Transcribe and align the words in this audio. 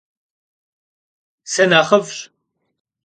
Sınexhıf'ş. 1.51 2.17